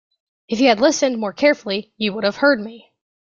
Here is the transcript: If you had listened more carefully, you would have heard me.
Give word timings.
If 0.47 0.59
you 0.59 0.69
had 0.69 0.79
listened 0.79 1.19
more 1.19 1.31
carefully, 1.31 1.93
you 1.95 2.11
would 2.13 2.23
have 2.23 2.37
heard 2.37 2.59
me. 2.59 2.91